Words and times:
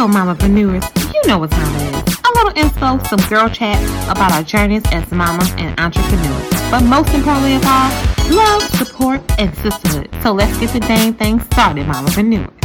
Hello, 0.00 0.10
mamapreneurs. 0.10 1.12
You 1.12 1.20
know 1.28 1.36
what 1.36 1.50
time 1.50 1.76
it 1.76 2.08
is. 2.08 2.18
A 2.24 2.32
little 2.32 2.56
info, 2.56 2.98
some 3.04 3.20
girl 3.28 3.50
chat 3.50 3.78
about 4.10 4.32
our 4.32 4.42
journeys 4.42 4.82
as 4.92 5.12
mamas 5.12 5.52
and 5.58 5.78
entrepreneurs. 5.78 6.48
But 6.70 6.84
most 6.84 7.12
importantly 7.12 7.56
of 7.56 7.66
all, 7.66 7.90
love, 8.34 8.62
support, 8.76 9.20
and 9.38 9.54
sisterhood. 9.58 10.08
So 10.22 10.32
let's 10.32 10.58
get 10.58 10.70
the 10.70 10.80
dang 10.80 11.12
thing 11.12 11.40
started, 11.40 11.86
Mama 11.86 12.08
mamapreneurs. 12.08 12.59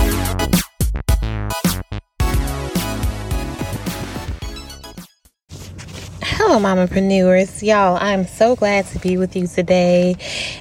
Hello, 6.47 6.59
mamapreneurs. 6.59 7.63
Y'all, 7.63 7.97
I'm 7.99 8.27
so 8.27 8.55
glad 8.55 8.85
to 8.89 8.99
be 8.99 9.17
with 9.17 9.35
you 9.35 9.47
today 9.47 10.15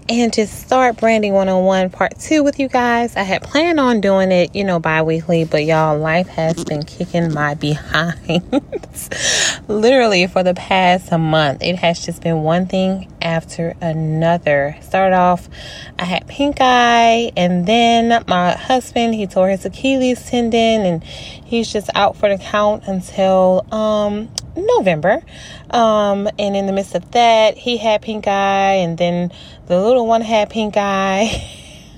and 0.08 0.32
to 0.32 0.46
start 0.46 0.96
Branding 0.96 1.34
101 1.34 1.90
Part 1.90 2.18
2 2.18 2.42
with 2.42 2.58
you 2.58 2.68
guys. 2.68 3.14
I 3.16 3.22
had 3.22 3.42
planned 3.42 3.78
on 3.78 4.00
doing 4.00 4.32
it, 4.32 4.56
you 4.56 4.64
know, 4.64 4.80
bi 4.80 5.02
weekly, 5.02 5.44
but 5.44 5.62
y'all, 5.66 5.98
life 5.98 6.26
has 6.28 6.64
been 6.64 6.84
kicking 6.84 7.34
my 7.34 7.52
behind. 7.66 8.16
Literally, 9.66 10.26
for 10.26 10.42
the 10.42 10.52
past 10.52 11.10
month, 11.10 11.62
it 11.62 11.76
has 11.76 12.04
just 12.04 12.20
been 12.20 12.42
one 12.42 12.66
thing 12.66 13.10
after 13.22 13.74
another. 13.80 14.76
Started 14.82 15.16
off, 15.16 15.48
I 15.98 16.04
had 16.04 16.26
pink 16.26 16.58
eye, 16.60 17.32
and 17.34 17.64
then 17.64 18.24
my 18.28 18.52
husband, 18.52 19.14
he 19.14 19.26
tore 19.26 19.48
his 19.48 19.64
Achilles 19.64 20.28
tendon, 20.28 20.82
and 20.82 21.02
he's 21.02 21.72
just 21.72 21.88
out 21.94 22.14
for 22.14 22.28
the 22.28 22.36
count 22.36 22.84
until 22.86 23.66
um 23.72 24.28
November. 24.54 25.22
Um, 25.70 26.28
and 26.38 26.54
in 26.54 26.66
the 26.66 26.72
midst 26.72 26.94
of 26.94 27.10
that, 27.12 27.56
he 27.56 27.78
had 27.78 28.02
pink 28.02 28.28
eye, 28.28 28.74
and 28.74 28.98
then 28.98 29.32
the 29.66 29.80
little 29.80 30.06
one 30.06 30.20
had 30.20 30.50
pink 30.50 30.76
eye. 30.76 31.42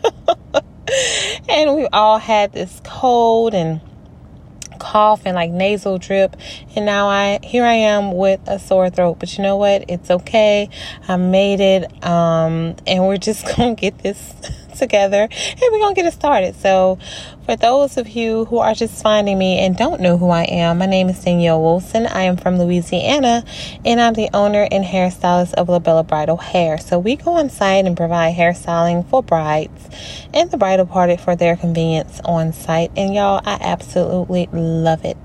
and 1.49 1.75
we 1.75 1.89
all 1.89 2.19
had 2.19 2.53
this 2.53 2.81
cold 2.85 3.55
and 3.55 3.81
cough 4.97 5.27
and 5.27 5.35
like 5.35 5.51
nasal 5.51 5.99
drip. 5.99 6.37
And 6.75 6.87
now 6.87 7.09
i 7.09 7.39
here 7.43 7.65
i 7.65 7.75
am 7.75 8.17
with 8.17 8.41
a 8.47 8.59
sore 8.59 8.89
throat. 8.89 9.19
But 9.19 9.37
you 9.37 9.43
know 9.43 9.57
what? 9.57 9.85
It's 9.89 10.11
okay. 10.11 10.71
I 11.07 11.17
made 11.17 11.61
it 11.61 11.85
um 12.03 12.77
and 12.87 13.07
we're 13.07 13.19
just 13.19 13.45
gonna 13.57 13.75
get 13.75 13.99
this 13.99 14.35
together 14.77 15.23
and 15.23 15.63
we're 15.73 15.79
gonna 15.79 15.95
get 15.95 16.07
it 16.07 16.13
started. 16.13 16.55
So, 16.57 16.99
for 17.45 17.57
those 17.57 17.97
of 17.97 18.09
you 18.09 18.45
who 18.47 18.59
are 18.59 18.75
just 18.75 19.03
finding 19.03 19.39
me 19.39 19.59
and 19.61 19.77
don't 19.77 20.01
know 20.01 20.19
who 20.19 20.31
I 20.31 20.43
am, 20.45 20.79
my 20.79 20.87
name 20.87 21.09
is 21.09 21.23
Danielle 21.23 21.63
Wilson. 21.63 22.07
I 22.07 22.23
am 22.23 22.37
from 22.37 22.59
Louisiana 22.59 23.45
and 23.85 24.01
I'm 24.01 24.15
the 24.15 24.29
owner 24.35 24.67
and 24.71 24.85
hairstylist 24.85 25.55
of 25.55 25.69
La 25.69 25.79
Bella 25.79 26.03
Bridal 26.03 26.37
Hair. 26.37 26.79
So, 26.79 26.99
we 26.99 27.17
go 27.17 27.35
on 27.35 27.51
site 27.51 27.87
and 27.87 27.97
provide 27.97 28.35
hairstyling 28.35 29.09
for 29.09 29.23
brides 29.23 29.89
and 30.35 30.51
the 30.51 30.57
bridal 30.57 30.87
party 30.87 31.17
for 31.17 31.37
their 31.37 31.57
convenience 31.57 32.21
on 32.25 32.53
site. 32.53 32.91
And 32.97 33.15
y'all, 33.15 33.41
I 33.45 33.59
absolutely 33.61 34.49
love 34.53 35.05
it. 35.05 35.17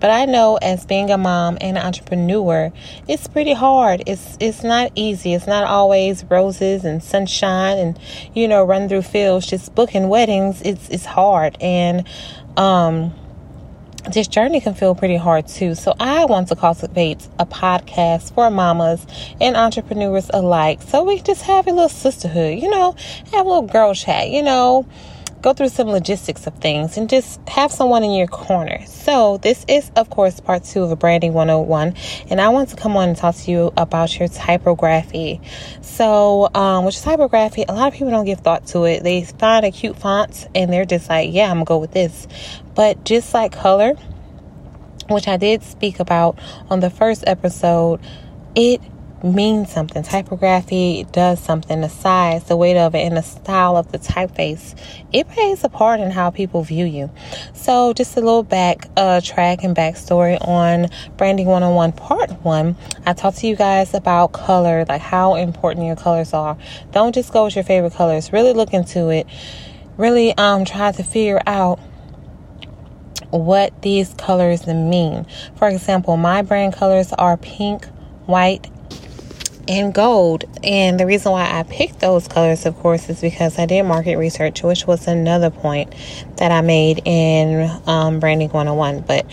But 0.00 0.10
I 0.10 0.26
know 0.26 0.56
as 0.56 0.84
being 0.84 1.10
a 1.10 1.18
mom 1.18 1.56
and 1.60 1.78
an 1.78 1.84
entrepreneur, 1.84 2.72
it's 3.08 3.26
pretty 3.26 3.54
hard. 3.54 4.02
It's 4.06 4.36
it's 4.40 4.62
not 4.62 4.92
easy. 4.94 5.34
It's 5.34 5.46
not 5.46 5.64
always 5.64 6.24
roses 6.24 6.84
and 6.84 7.02
sunshine 7.02 7.78
and 7.78 7.98
you 8.34 8.46
know 8.48 8.64
run 8.64 8.88
through 8.88 9.02
fields 9.02 9.46
just 9.46 9.74
booking 9.74 10.08
weddings. 10.08 10.60
It's 10.62 10.88
it's 10.88 11.06
hard 11.06 11.56
and 11.60 12.06
um 12.56 13.14
this 14.12 14.28
journey 14.28 14.60
can 14.60 14.74
feel 14.74 14.94
pretty 14.94 15.16
hard 15.16 15.48
too. 15.48 15.74
So 15.74 15.94
I 15.98 16.26
want 16.26 16.48
to 16.48 16.56
cultivate 16.56 17.26
a 17.40 17.46
podcast 17.46 18.34
for 18.34 18.50
mamas 18.50 19.04
and 19.40 19.56
entrepreneurs 19.56 20.30
alike. 20.32 20.82
So 20.82 21.02
we 21.02 21.20
just 21.20 21.42
have 21.42 21.66
a 21.66 21.72
little 21.72 21.88
sisterhood, 21.88 22.60
you 22.60 22.70
know, 22.70 22.94
have 23.32 23.46
a 23.46 23.48
little 23.48 23.62
girl 23.62 23.94
chat, 23.94 24.30
you 24.30 24.42
know 24.42 24.86
go 25.42 25.52
through 25.52 25.68
some 25.68 25.88
logistics 25.88 26.46
of 26.46 26.54
things 26.54 26.96
and 26.96 27.08
just 27.08 27.40
have 27.48 27.70
someone 27.70 28.02
in 28.02 28.12
your 28.12 28.26
corner. 28.26 28.84
So, 28.86 29.38
this 29.38 29.64
is, 29.68 29.90
of 29.96 30.10
course, 30.10 30.40
part 30.40 30.64
two 30.64 30.84
of 30.84 30.98
Branding 30.98 31.32
101, 31.32 31.94
and 32.30 32.40
I 32.40 32.48
want 32.48 32.70
to 32.70 32.76
come 32.76 32.96
on 32.96 33.10
and 33.10 33.16
talk 33.16 33.34
to 33.36 33.50
you 33.50 33.72
about 33.76 34.18
your 34.18 34.28
typography. 34.28 35.40
So, 35.82 36.48
um, 36.54 36.84
which 36.84 37.00
typography, 37.00 37.64
a 37.68 37.72
lot 37.72 37.88
of 37.88 37.94
people 37.94 38.10
don't 38.10 38.24
give 38.24 38.40
thought 38.40 38.66
to 38.68 38.84
it. 38.84 39.02
They 39.02 39.24
find 39.24 39.64
a 39.64 39.70
cute 39.70 39.96
font 39.96 40.48
and 40.54 40.72
they're 40.72 40.84
just 40.84 41.08
like, 41.08 41.32
yeah, 41.32 41.50
I'm 41.50 41.56
gonna 41.56 41.64
go 41.64 41.78
with 41.78 41.92
this. 41.92 42.26
But 42.74 43.04
just 43.04 43.32
like 43.32 43.52
color, 43.52 43.94
which 45.08 45.28
I 45.28 45.36
did 45.36 45.62
speak 45.62 46.00
about 46.00 46.38
on 46.68 46.80
the 46.80 46.90
first 46.90 47.24
episode, 47.26 48.00
it 48.54 48.80
means 49.26 49.70
something. 49.72 50.02
Typography 50.02 51.06
does 51.12 51.40
something. 51.40 51.80
The 51.80 51.88
size, 51.88 52.44
the 52.44 52.56
weight 52.56 52.76
of 52.76 52.94
it, 52.94 53.00
and 53.00 53.16
the 53.16 53.22
style 53.22 53.76
of 53.76 53.92
the 53.92 53.98
typeface, 53.98 54.74
it 55.12 55.28
plays 55.28 55.64
a 55.64 55.68
part 55.68 56.00
in 56.00 56.10
how 56.10 56.30
people 56.30 56.62
view 56.62 56.84
you. 56.84 57.10
So, 57.52 57.92
just 57.92 58.16
a 58.16 58.20
little 58.20 58.42
back 58.42 58.88
uh, 58.96 59.20
track 59.20 59.64
and 59.64 59.76
backstory 59.76 60.38
on 60.46 60.88
Branding 61.16 61.46
101 61.46 61.92
Part 61.92 62.30
1. 62.42 62.76
I 63.04 63.12
talked 63.12 63.38
to 63.38 63.46
you 63.46 63.56
guys 63.56 63.94
about 63.94 64.32
color, 64.32 64.84
like 64.88 65.02
how 65.02 65.34
important 65.34 65.86
your 65.86 65.96
colors 65.96 66.32
are. 66.32 66.56
Don't 66.92 67.14
just 67.14 67.32
go 67.32 67.44
with 67.44 67.56
your 67.56 67.64
favorite 67.64 67.94
colors. 67.94 68.32
Really 68.32 68.52
look 68.52 68.72
into 68.72 69.10
it. 69.10 69.26
Really 69.96 70.36
um, 70.36 70.64
try 70.64 70.92
to 70.92 71.02
figure 71.02 71.40
out 71.46 71.78
what 73.30 73.82
these 73.82 74.14
colors 74.14 74.66
mean. 74.66 75.26
For 75.56 75.68
example, 75.68 76.16
my 76.16 76.42
brand 76.42 76.74
colors 76.74 77.12
are 77.12 77.36
pink, 77.36 77.86
white, 78.26 78.70
and 79.68 79.94
gold. 79.94 80.44
And 80.62 80.98
the 80.98 81.06
reason 81.06 81.32
why 81.32 81.58
I 81.58 81.62
picked 81.64 82.00
those 82.00 82.28
colors, 82.28 82.66
of 82.66 82.76
course, 82.78 83.08
is 83.08 83.20
because 83.20 83.58
I 83.58 83.66
did 83.66 83.82
market 83.84 84.16
research, 84.16 84.62
which 84.62 84.86
was 84.86 85.06
another 85.08 85.50
point 85.50 85.94
that 86.36 86.52
I 86.52 86.60
made 86.60 87.02
in 87.04 87.70
um, 87.86 88.20
Branding 88.20 88.50
101. 88.50 89.00
But 89.00 89.26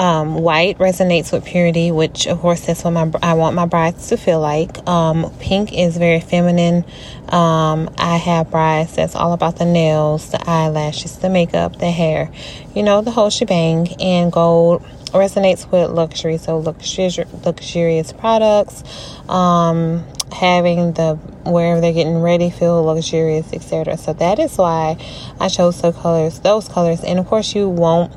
um, 0.00 0.36
white 0.36 0.78
resonates 0.78 1.30
with 1.30 1.44
purity, 1.44 1.92
which 1.92 2.26
of 2.26 2.40
course 2.40 2.64
that's 2.64 2.82
what 2.82 2.92
my 2.92 3.10
I 3.22 3.34
want 3.34 3.54
my 3.54 3.66
brides 3.66 4.08
to 4.08 4.16
feel 4.16 4.40
like. 4.40 4.88
Um, 4.88 5.30
pink 5.40 5.74
is 5.74 5.98
very 5.98 6.20
feminine. 6.20 6.86
Um, 7.28 7.90
I 7.98 8.16
have 8.16 8.50
brides 8.50 8.96
that's 8.96 9.14
all 9.14 9.34
about 9.34 9.56
the 9.56 9.66
nails, 9.66 10.30
the 10.30 10.40
eyelashes, 10.48 11.18
the 11.18 11.28
makeup, 11.28 11.78
the 11.78 11.90
hair, 11.90 12.32
you 12.74 12.82
know, 12.82 13.02
the 13.02 13.10
whole 13.10 13.28
shebang. 13.28 13.88
And 14.00 14.32
gold 14.32 14.82
resonates 15.12 15.70
with 15.70 15.90
luxury, 15.90 16.38
so 16.38 16.56
luxurious, 16.56 17.18
luxurious 17.44 18.10
products, 18.14 18.82
um, 19.28 20.06
having 20.32 20.94
the 20.94 21.16
wherever 21.44 21.82
they're 21.82 21.92
getting 21.92 22.22
ready 22.22 22.48
feel 22.48 22.82
luxurious, 22.84 23.52
etc. 23.52 23.98
So 23.98 24.14
that 24.14 24.38
is 24.38 24.56
why 24.56 24.96
I 25.38 25.50
chose 25.50 25.82
the 25.82 25.92
colors, 25.92 26.40
those 26.40 26.70
colors, 26.70 27.04
and 27.04 27.18
of 27.18 27.26
course 27.26 27.54
you 27.54 27.68
won't 27.68 28.10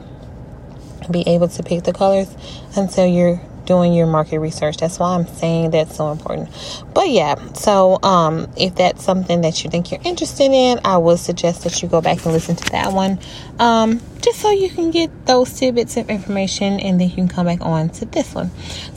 be 1.12 1.28
able 1.28 1.47
to 1.50 1.64
pick 1.64 1.84
the 1.84 1.94
colors 1.94 2.34
until 2.75 3.06
you're 3.06 3.41
doing 3.66 3.94
your 3.94 4.08
market 4.08 4.40
research. 4.40 4.78
That's 4.78 5.00
why 5.00 5.16
I'm 5.16 5.28
saying 5.28 5.72
that's 5.72 5.96
so 5.96 6.12
important. 6.12 6.50
But 6.94 7.09
yeah, 7.09 7.36
so 7.53 8.00
um, 8.03 8.52
if 8.58 8.75
that's 8.75 9.03
something 9.03 9.42
that 9.42 9.63
you 9.63 9.69
think 9.69 9.92
you're 9.92 10.02
interested 10.03 10.52
in, 10.52 10.80
I 10.84 10.97
would 10.97 11.19
suggest 11.19 11.63
that 11.63 11.81
you 11.81 11.88
go 11.88 12.02
back 12.02 12.24
and 12.25 12.34
listen 12.34 12.56
to 12.56 12.72
that 12.72 12.94
one, 12.94 13.19
um, 13.59 14.02
just 14.22 14.40
so 14.40 14.52
you 14.52 14.69
can 14.69 14.92
get 14.92 15.25
those 15.25 15.53
tidbits 15.58 15.97
of 15.97 16.09
information, 16.09 16.80
and 16.80 17.00
then 17.00 17.09
you 17.09 17.16
can 17.16 17.28
come 17.28 17.46
back 17.46 17.62
on 17.62 17.90
to 17.90 18.06
this 18.06 18.34
one. 18.34 18.52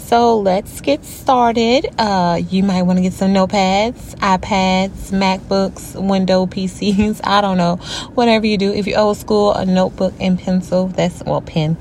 So 0.07 0.39
let's 0.39 0.81
get 0.81 1.05
started. 1.05 1.87
Uh, 1.99 2.41
you 2.49 2.63
might 2.63 2.83
want 2.83 2.99
to 2.99 3.03
get 3.03 3.13
some 3.13 3.35
notepads, 3.35 4.15
iPads, 4.17 5.11
MacBooks, 5.11 6.01
window 6.01 6.47
PCs. 6.47 7.21
I 7.25 7.41
don't 7.41 7.57
know, 7.57 7.77
whatever 8.15 8.47
you 8.47 8.57
do. 8.57 8.73
If 8.73 8.87
you're 8.87 9.01
old 9.01 9.17
school, 9.17 9.53
a 9.53 9.67
notebook 9.67 10.15
and 10.21 10.39
pencil. 10.39 10.87
That's 10.87 11.25
well, 11.25 11.41
pen 11.41 11.77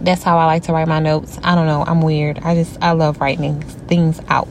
that's 0.00 0.22
how 0.22 0.38
I 0.38 0.46
like 0.46 0.64
to 0.64 0.72
write 0.72 0.88
my 0.88 0.98
notes. 0.98 1.38
I 1.44 1.54
don't 1.54 1.66
know. 1.66 1.84
I'm 1.86 2.00
weird. 2.00 2.38
I 2.40 2.54
just, 2.54 2.78
I 2.82 2.92
love 2.92 3.20
writing 3.20 3.60
things 3.62 4.20
out. 4.28 4.48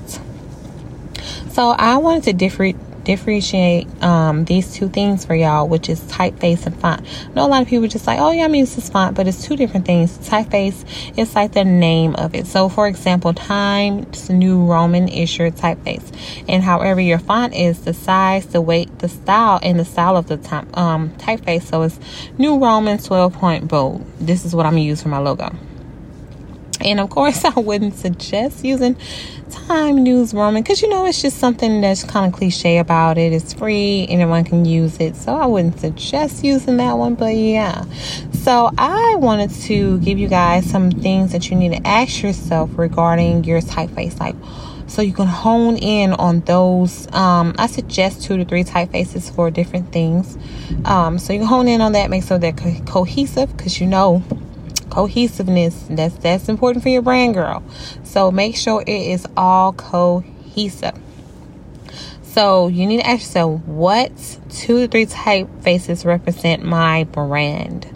So 1.49 1.69
I 1.69 1.97
wanted 1.97 2.23
to 2.23 2.33
differ, 2.33 2.71
differentiate 3.09 3.87
um, 4.03 4.45
these 4.45 4.71
two 4.71 4.87
things 4.87 5.25
for 5.25 5.33
y'all, 5.33 5.67
which 5.67 5.89
is 5.89 5.99
typeface 6.01 6.67
and 6.67 6.79
font. 6.79 7.03
I 7.03 7.33
know 7.33 7.43
a 7.43 7.49
lot 7.49 7.63
of 7.63 7.67
people 7.67 7.87
just 7.87 8.05
like, 8.05 8.19
oh 8.19 8.29
yeah, 8.29 8.45
I'm 8.45 8.53
used 8.53 8.75
to 8.75 8.81
font, 8.81 9.15
but 9.15 9.27
it's 9.27 9.43
two 9.43 9.55
different 9.55 9.87
things. 9.87 10.15
Typeface 10.19 11.17
is 11.17 11.33
like 11.33 11.53
the 11.53 11.63
name 11.63 12.13
of 12.17 12.35
it. 12.35 12.45
So 12.45 12.69
for 12.69 12.87
example, 12.87 13.33
Times 13.33 14.29
New 14.29 14.63
Roman 14.63 15.07
is 15.07 15.35
your 15.35 15.49
typeface, 15.49 16.05
and 16.47 16.61
however 16.61 17.01
your 17.01 17.17
font 17.17 17.55
is, 17.55 17.79
the 17.83 17.95
size, 17.95 18.45
the 18.45 18.61
weight, 18.61 18.99
the 18.99 19.09
style, 19.09 19.59
and 19.63 19.79
the 19.79 19.85
style 19.85 20.15
of 20.15 20.27
the 20.27 20.37
type, 20.37 20.77
um, 20.77 21.09
typeface. 21.15 21.63
So 21.63 21.81
it's 21.81 21.99
New 22.37 22.59
Roman 22.59 22.99
12 22.99 23.33
point 23.33 23.67
bold. 23.67 24.05
This 24.19 24.45
is 24.45 24.55
what 24.55 24.67
I'm 24.67 24.73
gonna 24.73 24.81
use 24.81 25.01
for 25.01 25.09
my 25.09 25.17
logo. 25.17 25.49
And 26.81 26.99
of 26.99 27.09
course, 27.09 27.43
I 27.45 27.59
wouldn't 27.59 27.95
suggest 27.95 28.63
using 28.63 28.95
Times 29.49 29.99
New 29.99 30.25
Roman 30.25 30.61
because 30.63 30.81
you 30.81 30.89
know 30.89 31.05
it's 31.05 31.21
just 31.21 31.37
something 31.37 31.81
that's 31.81 32.03
kind 32.03 32.31
of 32.31 32.37
cliche 32.37 32.77
about 32.77 33.17
it. 33.17 33.33
It's 33.33 33.53
free, 33.53 34.05
anyone 34.09 34.43
can 34.43 34.65
use 34.65 34.99
it. 34.99 35.15
So 35.15 35.35
I 35.35 35.45
wouldn't 35.45 35.79
suggest 35.79 36.43
using 36.43 36.77
that 36.77 36.93
one, 36.93 37.15
but 37.15 37.35
yeah. 37.35 37.85
So 38.31 38.71
I 38.77 39.15
wanted 39.15 39.51
to 39.51 39.99
give 39.99 40.17
you 40.17 40.27
guys 40.27 40.69
some 40.69 40.91
things 40.91 41.31
that 41.31 41.49
you 41.49 41.57
need 41.57 41.73
to 41.73 41.87
ask 41.87 42.21
yourself 42.21 42.69
regarding 42.77 43.43
your 43.43 43.61
typeface. 43.61 44.19
Like, 44.19 44.35
so 44.87 45.01
you 45.01 45.13
can 45.13 45.27
hone 45.27 45.77
in 45.77 46.13
on 46.13 46.39
those. 46.41 47.07
Um, 47.13 47.53
I 47.57 47.67
suggest 47.67 48.23
two 48.23 48.37
to 48.37 48.45
three 48.45 48.63
typefaces 48.63 49.33
for 49.33 49.51
different 49.51 49.91
things. 49.91 50.37
Um, 50.85 51.19
so 51.19 51.33
you 51.33 51.39
can 51.39 51.47
hone 51.47 51.67
in 51.67 51.81
on 51.81 51.91
that, 51.91 52.09
make 52.09 52.23
sure 52.23 52.39
they're 52.39 52.51
co- 52.53 52.81
cohesive 52.85 53.55
because 53.55 53.79
you 53.79 53.87
know 53.87 54.23
cohesiveness 54.89 55.85
that's 55.89 56.15
that's 56.15 56.49
important 56.49 56.83
for 56.83 56.89
your 56.89 57.01
brand 57.01 57.33
girl 57.33 57.63
so 58.03 58.31
make 58.31 58.55
sure 58.55 58.81
it 58.81 58.89
is 58.89 59.25
all 59.37 59.73
cohesive 59.73 60.97
so 62.23 62.67
you 62.67 62.85
need 62.85 62.97
to 62.97 63.07
ask 63.07 63.21
yourself 63.21 63.61
what 63.65 64.11
two 64.49 64.81
to 64.81 64.87
three 64.87 65.05
typefaces 65.05 66.05
represent 66.05 66.63
my 66.63 67.03
brand 67.05 67.89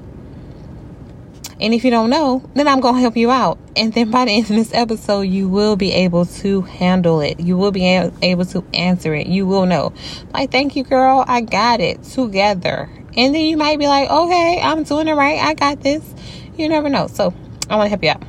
and 1.64 1.74
if 1.74 1.86
you 1.86 1.92
don't 1.92 2.10
know, 2.10 2.44
then 2.56 2.68
I'm 2.68 2.82
going 2.82 2.96
to 2.96 3.00
help 3.00 3.16
you 3.16 3.32
out. 3.32 3.58
And 3.78 3.94
then 3.94 4.12
by 4.12 4.26
the 4.26 4.32
end 4.32 4.50
of 4.50 4.56
this 4.58 4.74
episode, 4.74 5.22
you 5.22 5.48
will 5.48 5.78
be 5.78 5.94
able 5.94 6.26
to 6.26 6.62
handle 6.62 7.22
it. 7.22 7.40
You 7.40 7.56
will 7.56 7.72
be 7.72 7.88
able 7.88 8.46
to 8.48 8.66
answer 8.74 9.16
it. 9.16 9.28
You 9.28 9.48
will 9.48 9.66
know. 9.66 9.94
Like, 10.34 10.52
thank 10.52 10.76
you, 10.76 10.84
girl. 10.84 11.24
I 11.26 11.40
got 11.40 11.80
it 11.80 12.04
together. 12.04 12.90
And 13.16 13.34
then 13.34 13.46
you 13.46 13.56
might 13.56 13.80
be 13.80 13.88
like, 13.88 14.10
okay, 14.10 14.60
I'm 14.62 14.84
doing 14.84 15.08
it 15.08 15.14
right. 15.14 15.40
I 15.40 15.54
got 15.54 15.80
this. 15.80 16.04
You 16.58 16.70
never 16.70 16.90
know. 16.90 17.08
So 17.08 17.34
I 17.70 17.76
want 17.76 17.86
to 17.86 17.90
help 17.90 18.04
you 18.04 18.12
out. 18.12 18.24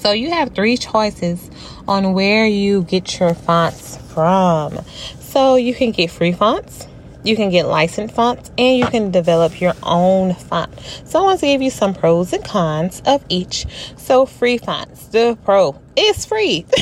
So 0.00 0.12
you 0.12 0.30
have 0.30 0.54
three 0.54 0.76
choices 0.76 1.50
on 1.86 2.12
where 2.12 2.46
you 2.46 2.82
get 2.82 3.18
your 3.18 3.34
fonts 3.34 3.96
from. 4.12 4.78
So 5.20 5.56
you 5.56 5.74
can 5.74 5.92
get 5.92 6.10
free 6.10 6.32
fonts 6.32 6.86
you 7.26 7.34
can 7.34 7.50
get 7.50 7.66
licensed 7.66 8.14
fonts 8.14 8.52
and 8.56 8.78
you 8.78 8.86
can 8.86 9.10
develop 9.10 9.60
your 9.60 9.74
own 9.82 10.34
font. 10.34 10.72
So 11.04 11.18
I 11.18 11.22
want 11.22 11.40
to 11.40 11.46
give 11.46 11.60
you 11.60 11.70
some 11.70 11.92
pros 11.92 12.32
and 12.32 12.44
cons 12.44 13.02
of 13.04 13.24
each. 13.28 13.66
So 13.96 14.26
free 14.26 14.58
fonts, 14.58 15.06
the 15.08 15.36
pro 15.44 15.80
is 15.96 16.24
free. 16.24 16.64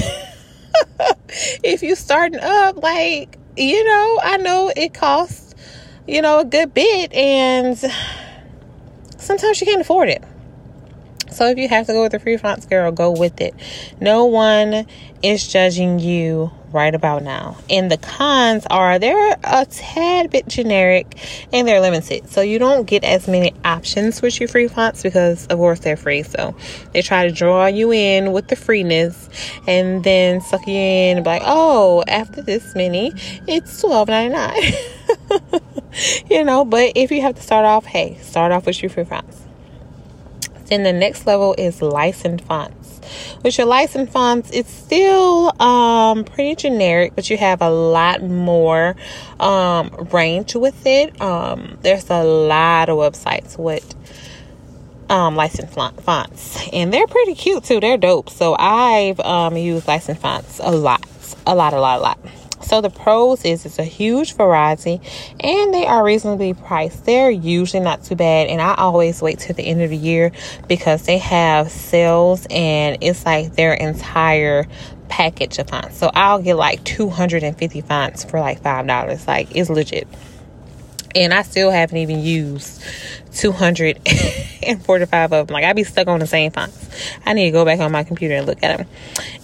if 1.64 1.82
you 1.82 1.96
starting 1.96 2.40
up, 2.40 2.82
like, 2.82 3.38
you 3.56 3.84
know, 3.84 4.20
I 4.22 4.36
know 4.36 4.70
it 4.76 4.92
costs, 4.92 5.54
you 6.06 6.20
know, 6.20 6.40
a 6.40 6.44
good 6.44 6.74
bit 6.74 7.12
and 7.14 7.78
sometimes 9.16 9.60
you 9.62 9.66
can't 9.66 9.80
afford 9.80 10.10
it. 10.10 10.22
So 11.34 11.46
if 11.46 11.58
you 11.58 11.68
have 11.68 11.86
to 11.86 11.92
go 11.92 12.02
with 12.02 12.12
the 12.12 12.20
free 12.20 12.36
fonts, 12.36 12.66
girl, 12.66 12.92
go 12.92 13.10
with 13.10 13.40
it. 13.40 13.54
No 14.00 14.24
one 14.26 14.86
is 15.22 15.48
judging 15.48 15.98
you 15.98 16.52
right 16.70 16.94
about 16.94 17.22
now. 17.22 17.56
And 17.70 17.90
the 17.90 17.96
cons 17.96 18.66
are 18.70 18.98
they're 18.98 19.36
a 19.42 19.64
tad 19.64 20.30
bit 20.30 20.46
generic 20.48 21.16
and 21.52 21.66
they're 21.66 21.80
limited. 21.80 22.28
So 22.28 22.40
you 22.40 22.58
don't 22.58 22.84
get 22.84 23.04
as 23.04 23.26
many 23.26 23.52
options 23.64 24.20
with 24.20 24.38
your 24.38 24.48
free 24.48 24.68
fonts 24.68 25.02
because 25.02 25.46
of 25.46 25.58
course 25.58 25.80
they're 25.80 25.96
free. 25.96 26.24
So 26.24 26.54
they 26.92 27.02
try 27.02 27.26
to 27.26 27.32
draw 27.32 27.66
you 27.66 27.92
in 27.92 28.32
with 28.32 28.48
the 28.48 28.56
freeness 28.56 29.28
and 29.66 30.04
then 30.04 30.40
suck 30.40 30.66
you 30.66 30.74
in 30.74 31.16
and 31.16 31.24
be 31.24 31.30
like, 31.30 31.42
oh, 31.44 32.04
after 32.06 32.42
this 32.42 32.74
many, 32.74 33.12
it's 33.46 33.80
twelve 33.80 34.08
ninety 34.08 34.34
nine. 34.34 35.60
you 36.30 36.44
know, 36.44 36.64
but 36.64 36.92
if 36.96 37.10
you 37.10 37.22
have 37.22 37.36
to 37.36 37.42
start 37.42 37.64
off, 37.64 37.86
hey, 37.86 38.18
start 38.20 38.52
off 38.52 38.66
with 38.66 38.82
your 38.82 38.90
free 38.90 39.04
fonts. 39.04 39.43
Then 40.66 40.82
the 40.82 40.92
next 40.92 41.26
level 41.26 41.54
is 41.58 41.82
licensed 41.82 42.44
fonts. 42.44 43.00
With 43.42 43.58
your 43.58 43.66
licensed 43.66 44.12
fonts, 44.12 44.50
it's 44.52 44.70
still 44.70 45.60
um, 45.60 46.24
pretty 46.24 46.54
generic, 46.54 47.12
but 47.14 47.28
you 47.28 47.36
have 47.36 47.60
a 47.60 47.70
lot 47.70 48.22
more 48.22 48.96
um, 49.38 50.08
range 50.10 50.54
with 50.54 50.86
it. 50.86 51.20
Um, 51.20 51.78
there's 51.82 52.08
a 52.10 52.24
lot 52.24 52.88
of 52.88 52.96
websites 52.96 53.58
with 53.58 53.94
um, 55.10 55.36
licensed 55.36 55.74
fonts, 55.74 56.68
and 56.72 56.92
they're 56.92 57.06
pretty 57.06 57.34
cute 57.34 57.64
too. 57.64 57.80
They're 57.80 57.98
dope. 57.98 58.30
So 58.30 58.56
I've 58.58 59.20
um, 59.20 59.56
used 59.56 59.86
licensed 59.86 60.22
fonts 60.22 60.60
a 60.62 60.70
lot, 60.70 61.06
a 61.46 61.54
lot, 61.54 61.74
a 61.74 61.80
lot, 61.80 61.98
a 61.98 62.02
lot. 62.02 62.18
So 62.64 62.80
the 62.80 62.90
pros 62.90 63.44
is 63.44 63.66
it's 63.66 63.78
a 63.78 63.84
huge 63.84 64.34
variety 64.34 65.00
and 65.40 65.74
they 65.74 65.86
are 65.86 66.02
reasonably 66.02 66.54
priced. 66.54 67.04
They're 67.04 67.30
usually 67.30 67.82
not 67.82 68.04
too 68.04 68.16
bad 68.16 68.48
and 68.48 68.60
I 68.60 68.74
always 68.74 69.20
wait 69.20 69.38
till 69.38 69.54
the 69.54 69.64
end 69.64 69.82
of 69.82 69.90
the 69.90 69.96
year 69.96 70.32
because 70.66 71.04
they 71.04 71.18
have 71.18 71.70
sales 71.70 72.46
and 72.50 72.98
it's 73.00 73.24
like 73.26 73.54
their 73.54 73.74
entire 73.74 74.66
package 75.08 75.58
of 75.58 75.68
fonts. 75.68 75.98
So 75.98 76.10
I'll 76.14 76.42
get 76.42 76.56
like 76.56 76.82
250 76.84 77.80
fonts 77.82 78.24
for 78.24 78.40
like 78.40 78.62
$5. 78.62 79.26
Like 79.26 79.54
it's 79.54 79.70
legit. 79.70 80.08
And 81.14 81.32
I 81.32 81.42
still 81.42 81.70
haven't 81.70 81.98
even 81.98 82.20
used 82.20 82.82
245 83.34 85.32
of 85.32 85.46
them. 85.46 85.54
Like 85.54 85.64
I'd 85.64 85.76
be 85.76 85.84
stuck 85.84 86.08
on 86.08 86.20
the 86.20 86.26
same 86.26 86.50
fonts. 86.50 86.88
I 87.26 87.32
need 87.32 87.46
to 87.46 87.50
go 87.50 87.64
back 87.64 87.80
on 87.80 87.92
my 87.92 88.04
computer 88.04 88.34
and 88.34 88.46
look 88.46 88.62
at 88.62 88.78
them. 88.78 88.86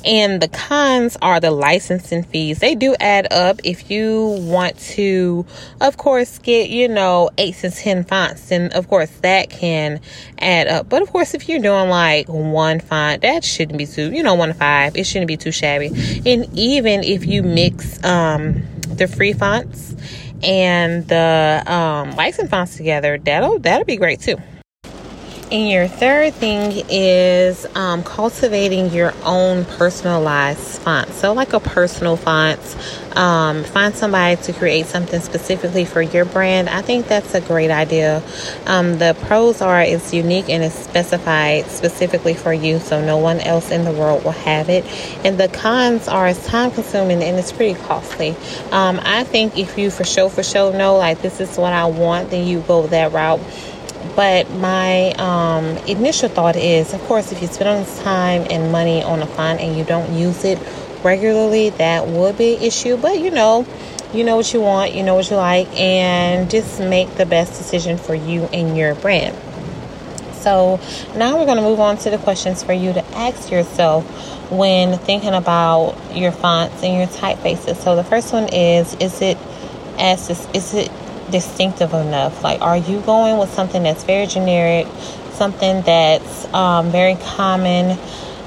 And 0.05 0.41
the 0.41 0.49
cons 0.49 1.17
are 1.21 1.41
the 1.41 1.51
licensing 1.51 2.23
fees. 2.23 2.61
They 2.61 2.75
do 2.75 2.95
add 3.01 3.31
up 3.33 3.61
if 3.65 3.91
you 3.91 4.39
want 4.41 4.79
to, 4.79 5.45
of 5.81 5.97
course, 5.97 6.39
get, 6.39 6.71
you 6.71 6.89
know, 6.89 7.31
eight 7.37 7.57
to 7.57 7.71
10 7.71 8.05
fonts. 8.05 8.49
Then, 8.49 8.73
of 8.73 8.89
course, 8.89 9.11
that 9.23 9.51
can 9.51 10.01
add 10.39 10.69
up. 10.69 10.89
But, 10.89 11.03
of 11.03 11.11
course, 11.11 11.35
if 11.35 11.49
you're 11.49 11.61
doing 11.61 11.91
like 11.91 12.29
one 12.29 12.81
font, 12.81 13.23
that 13.23 13.45
shouldn't 13.45 13.79
be 13.79 13.87
too, 13.87 14.11
you 14.13 14.23
know, 14.23 14.35
one 14.35 14.49
to 14.49 14.55
five. 14.55 14.97
It 14.97 15.05
shouldn't 15.05 15.29
be 15.29 15.37
too 15.37 15.53
shabby. 15.53 15.89
And 16.25 16.47
even 16.59 17.05
if 17.05 17.27
you 17.27 17.43
mix 17.43 18.03
um, 18.05 18.63
the 18.89 19.07
free 19.07 19.33
fonts 19.33 19.95
and 20.43 21.07
the 21.09 21.63
um, 21.67 22.17
license 22.17 22.51
fonts 22.51 22.77
together, 22.77 23.19
that'll 23.19 23.59
that'll 23.59 23.85
be 23.85 23.97
great 23.97 24.21
too. 24.21 24.37
And 25.53 25.69
your 25.69 25.89
third 25.89 26.35
thing 26.35 26.85
is 26.89 27.67
um, 27.75 28.05
cultivating 28.05 28.91
your 28.93 29.13
own 29.25 29.65
personalized 29.65 30.81
font. 30.81 31.09
So, 31.11 31.33
like 31.33 31.53
a 31.55 31.59
personal 31.59 32.17
font, 32.17 32.61
um, 33.17 33.65
find 33.65 33.93
somebody 33.93 34.41
to 34.43 34.53
create 34.53 34.87
something 34.87 35.21
specifically 35.21 35.85
for 35.85 36.03
your 36.03 36.25
brand. 36.25 36.69
I 36.69 36.83
think 36.83 37.09
that's 37.09 37.35
a 37.35 37.41
great 37.41 37.73
idea. 37.73 38.23
Um, 38.67 38.99
the 38.99 39.17
pros 39.23 39.61
are 39.61 39.83
it's 39.83 40.15
unique 40.15 40.49
and 40.49 40.63
it's 40.63 40.77
specified 40.77 41.67
specifically 41.67 42.35
for 42.35 42.53
you, 42.53 42.79
so 42.79 43.05
no 43.05 43.17
one 43.17 43.41
else 43.41 43.73
in 43.73 43.85
the 43.85 43.93
world 43.93 44.23
will 44.23 44.31
have 44.31 44.69
it. 44.69 44.85
And 45.25 45.37
the 45.37 45.49
cons 45.49 46.07
are 46.07 46.29
it's 46.29 46.47
time 46.47 46.71
consuming 46.71 47.25
and 47.25 47.37
it's 47.37 47.51
pretty 47.51 47.75
costly. 47.83 48.37
Um, 48.71 49.01
I 49.03 49.25
think 49.25 49.59
if 49.59 49.77
you 49.77 49.91
for 49.91 50.05
sure, 50.05 50.31
for 50.31 50.45
sure 50.45 50.73
know 50.73 50.97
like 50.97 51.23
this 51.23 51.41
is 51.41 51.59
what 51.59 51.73
I 51.73 51.87
want, 51.87 52.31
then 52.31 52.47
you 52.47 52.61
go 52.61 52.87
that 52.87 53.11
route 53.11 53.41
but 54.17 54.51
my 54.51 55.13
um, 55.13 55.65
initial 55.87 56.29
thought 56.29 56.57
is, 56.57 56.93
of 56.93 57.01
course, 57.03 57.33
if 57.33 57.41
you 57.41 57.49
spend 57.49 57.69
all 57.69 57.79
this 57.79 58.03
time 58.03 58.47
and 58.51 58.73
money 58.73 59.03
on 59.03 59.21
a 59.23 59.27
font 59.27 59.61
and 59.61 59.77
you 59.77 59.85
don't 59.85 60.13
use 60.13 60.45
it 60.45 60.59
regularly, 61.03 61.71
that 61.71 62.07
would 62.07 62.37
be 62.37 62.57
an 62.57 62.63
issue. 62.63 62.97
But 62.97 63.19
you 63.21 63.31
know, 63.31 63.67
you 64.13 64.25
know 64.25 64.37
what 64.37 64.53
you 64.53 64.61
want, 64.61 64.95
you 64.95 65.03
know 65.03 65.15
what 65.15 65.31
you 65.31 65.37
like, 65.37 65.69
and 65.79 66.51
just 66.51 66.81
make 66.81 67.15
the 67.17 67.27
best 67.27 67.57
decision 67.59 67.97
for 67.97 68.15
you 68.15 68.45
and 68.53 68.77
your 68.77 68.95
brand. 68.97 69.37
So 70.35 70.81
now 71.17 71.39
we're 71.39 71.45
going 71.45 71.59
to 71.59 71.63
move 71.63 71.81
on 71.81 71.99
to 71.99 72.11
the 72.11 72.19
questions 72.19 72.63
for 72.63 72.73
you 72.73 72.93
to 72.93 73.05
ask 73.15 73.51
yourself 73.51 74.05
when 74.51 74.99
thinking 74.99 75.35
about 75.35 75.97
your 76.15 76.33
fonts 76.33 76.83
and 76.83 76.97
your 76.97 77.07
typefaces. 77.07 77.77
So 77.77 77.95
the 77.95 78.05
first 78.05 78.33
one 78.33 78.49
is: 78.53 78.95
Is 78.95 79.21
it 79.23 79.39
as 79.99 80.31
is 80.55 80.75
it 80.75 80.91
distinctive 81.31 81.95
enough? 81.95 82.43
Like, 82.43 82.61
are 82.61 82.77
you 82.77 83.01
going 83.01 83.39
with 83.39 83.53
something 83.53 83.83
that's 83.83 84.05
very 84.05 84.27
generic, 84.27 84.87
something 85.33 85.83
that's 85.83 86.53
um, 86.53 86.91
very 86.91 87.17
common, 87.17 87.99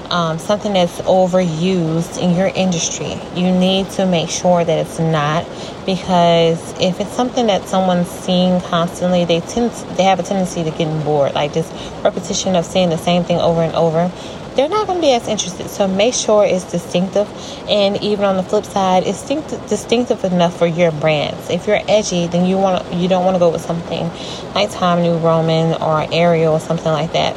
um, 0.09 0.37
something 0.37 0.73
that's 0.73 1.01
overused 1.01 2.21
in 2.21 2.35
your 2.35 2.47
industry? 2.47 3.17
You 3.35 3.51
need 3.51 3.89
to 3.91 4.05
make 4.05 4.29
sure 4.29 4.63
that 4.63 4.77
it's 4.79 4.99
not, 4.99 5.45
because 5.85 6.79
if 6.79 6.99
it's 6.99 7.11
something 7.11 7.47
that 7.47 7.67
someone's 7.67 8.09
seeing 8.09 8.61
constantly, 8.61 9.25
they 9.25 9.39
tend 9.39 9.71
to, 9.71 9.85
they 9.95 10.03
have 10.03 10.19
a 10.19 10.23
tendency 10.23 10.63
to 10.63 10.71
get 10.71 11.03
bored. 11.03 11.33
Like 11.33 11.53
just 11.53 11.73
repetition 12.03 12.55
of 12.55 12.65
saying 12.65 12.89
the 12.89 12.97
same 12.97 13.23
thing 13.23 13.39
over 13.39 13.61
and 13.61 13.73
over 13.75 14.11
they're 14.55 14.69
not 14.69 14.87
going 14.87 14.99
to 14.99 15.01
be 15.01 15.13
as 15.13 15.27
interested. 15.27 15.69
So 15.69 15.87
make 15.87 16.13
sure 16.13 16.45
it's 16.45 16.69
distinctive. 16.71 17.27
And 17.67 18.01
even 18.03 18.25
on 18.25 18.37
the 18.37 18.43
flip 18.43 18.65
side, 18.65 19.03
it's 19.05 19.21
distinctive 19.69 20.23
enough 20.23 20.57
for 20.57 20.67
your 20.67 20.91
brands. 20.91 21.49
If 21.49 21.67
you're 21.67 21.81
edgy, 21.87 22.27
then 22.27 22.45
you 22.45 22.57
want 22.57 22.93
you 22.93 23.07
don't 23.07 23.25
want 23.25 23.35
to 23.35 23.39
go 23.39 23.49
with 23.49 23.61
something 23.61 24.09
like 24.53 24.71
Time 24.71 25.01
New 25.01 25.17
Roman 25.17 25.81
or 25.81 26.05
Arial 26.13 26.53
or 26.53 26.59
something 26.59 26.91
like 26.91 27.13
that. 27.13 27.35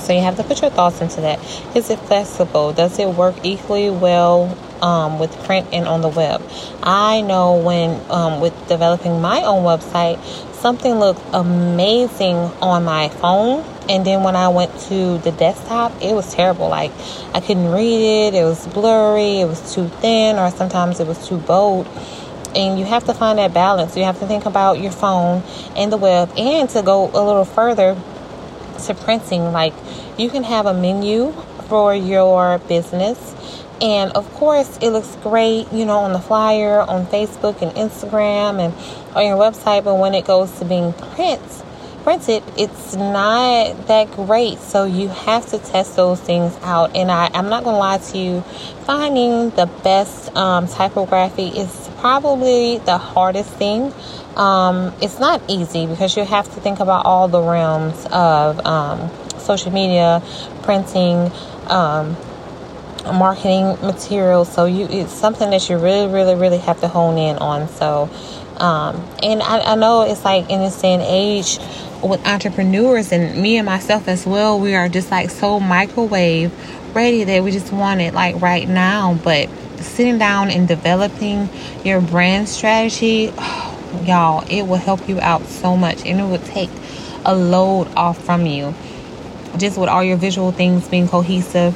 So 0.00 0.14
you 0.14 0.22
have 0.22 0.36
to 0.36 0.44
put 0.44 0.62
your 0.62 0.70
thoughts 0.70 1.00
into 1.00 1.20
that. 1.20 1.38
Is 1.76 1.90
it 1.90 1.98
flexible? 2.00 2.72
Does 2.72 2.98
it 2.98 3.08
work 3.08 3.36
equally 3.44 3.90
well 3.90 4.56
um, 4.82 5.18
with 5.18 5.30
print 5.44 5.68
and 5.72 5.86
on 5.86 6.00
the 6.00 6.08
web? 6.08 6.42
I 6.82 7.20
know 7.20 7.56
when 7.58 8.00
um, 8.10 8.40
with 8.40 8.54
developing 8.66 9.20
my 9.20 9.42
own 9.42 9.62
website, 9.62 10.18
something 10.60 10.94
looked 10.94 11.22
amazing 11.32 12.36
on 12.36 12.84
my 12.84 13.08
phone 13.08 13.64
and 13.90 14.06
then 14.06 14.22
when 14.22 14.36
I 14.36 14.48
went 14.48 14.78
to 14.82 15.18
the 15.18 15.32
desktop, 15.32 15.90
it 16.00 16.14
was 16.14 16.32
terrible. 16.32 16.68
Like 16.68 16.92
I 17.34 17.40
couldn't 17.40 17.72
read 17.72 18.28
it, 18.28 18.34
it 18.34 18.44
was 18.44 18.64
blurry, 18.68 19.40
it 19.40 19.46
was 19.46 19.74
too 19.74 19.88
thin, 19.88 20.36
or 20.38 20.48
sometimes 20.52 21.00
it 21.00 21.08
was 21.08 21.26
too 21.26 21.38
bold. 21.38 21.88
And 22.54 22.78
you 22.78 22.84
have 22.84 23.04
to 23.06 23.14
find 23.14 23.40
that 23.40 23.52
balance. 23.52 23.96
You 23.96 24.04
have 24.04 24.20
to 24.20 24.28
think 24.28 24.46
about 24.46 24.80
your 24.80 24.92
phone 24.92 25.42
and 25.76 25.92
the 25.92 25.96
web, 25.96 26.30
and 26.38 26.70
to 26.70 26.82
go 26.82 27.10
a 27.10 27.22
little 27.22 27.44
further 27.44 27.96
to 28.86 28.94
printing. 28.94 29.50
Like 29.50 29.74
you 30.16 30.30
can 30.30 30.44
have 30.44 30.66
a 30.66 30.74
menu 30.74 31.32
for 31.68 31.92
your 31.92 32.58
business. 32.58 33.34
And 33.80 34.12
of 34.12 34.30
course, 34.34 34.78
it 34.82 34.90
looks 34.90 35.16
great, 35.22 35.72
you 35.72 35.86
know, 35.86 35.98
on 35.98 36.12
the 36.12 36.18
flyer, 36.18 36.80
on 36.80 37.06
Facebook 37.06 37.62
and 37.62 37.72
Instagram, 37.72 38.60
and 38.60 38.74
on 39.16 39.26
your 39.26 39.38
website. 39.38 39.84
But 39.84 39.94
when 39.96 40.14
it 40.14 40.26
goes 40.26 40.58
to 40.58 40.64
being 40.64 40.92
print, 40.92 41.40
printed, 42.02 42.42
it's 42.56 42.94
not 42.94 43.86
that 43.86 44.10
great. 44.12 44.58
So 44.58 44.84
you 44.84 45.08
have 45.08 45.46
to 45.50 45.58
test 45.58 45.96
those 45.96 46.20
things 46.20 46.56
out. 46.62 46.94
And 46.94 47.10
I, 47.10 47.30
I'm 47.32 47.48
not 47.48 47.64
going 47.64 47.74
to 47.74 47.78
lie 47.78 47.98
to 47.98 48.18
you, 48.18 48.40
finding 48.84 49.50
the 49.50 49.66
best 49.82 50.34
um, 50.36 50.66
typography 50.66 51.48
is 51.48 51.90
probably 51.98 52.78
the 52.78 52.98
hardest 52.98 53.50
thing. 53.54 53.92
Um, 54.36 54.94
it's 55.02 55.18
not 55.18 55.42
easy 55.48 55.86
because 55.86 56.16
you 56.16 56.24
have 56.24 56.52
to 56.54 56.60
think 56.60 56.80
about 56.80 57.04
all 57.04 57.28
the 57.28 57.42
realms 57.42 58.06
of 58.10 58.64
um, 58.66 59.10
social 59.38 59.72
media, 59.72 60.22
printing, 60.62 61.32
um, 61.66 62.16
marketing 63.04 63.78
materials. 63.82 64.52
So 64.52 64.66
you, 64.66 64.86
it's 64.90 65.12
something 65.12 65.50
that 65.50 65.68
you 65.68 65.78
really, 65.78 66.12
really, 66.12 66.34
really 66.34 66.58
have 66.58 66.80
to 66.80 66.88
hone 66.88 67.18
in 67.18 67.36
on. 67.38 67.68
So, 67.68 68.10
um, 68.56 69.04
and 69.22 69.42
I, 69.42 69.72
I 69.72 69.74
know 69.74 70.02
it's 70.02 70.24
like 70.24 70.50
in 70.50 70.60
this 70.60 70.80
day 70.80 70.94
and 70.94 71.02
age 71.02 71.58
with 72.02 72.26
entrepreneurs 72.26 73.12
and 73.12 73.40
me 73.40 73.56
and 73.58 73.66
myself 73.66 74.08
as 74.08 74.26
well, 74.26 74.58
we 74.58 74.74
are 74.74 74.88
just 74.88 75.10
like 75.10 75.30
so 75.30 75.60
microwave 75.60 76.52
ready 76.94 77.24
that 77.24 77.42
we 77.42 77.50
just 77.50 77.72
want 77.72 78.00
it 78.00 78.14
like 78.14 78.40
right 78.40 78.68
now. 78.68 79.18
But 79.22 79.48
sitting 79.80 80.18
down 80.18 80.50
and 80.50 80.66
developing 80.66 81.48
your 81.84 82.00
brand 82.00 82.48
strategy, 82.48 83.32
oh, 83.36 84.02
y'all, 84.06 84.44
it 84.48 84.62
will 84.62 84.76
help 84.76 85.08
you 85.08 85.20
out 85.20 85.44
so 85.46 85.76
much 85.76 86.04
and 86.06 86.20
it 86.20 86.24
will 86.24 86.38
take 86.38 86.70
a 87.24 87.34
load 87.34 87.88
off 87.96 88.22
from 88.22 88.46
you. 88.46 88.74
Just 89.56 89.78
with 89.78 89.88
all 89.88 90.04
your 90.04 90.16
visual 90.16 90.52
things 90.52 90.86
being 90.88 91.08
cohesive, 91.08 91.74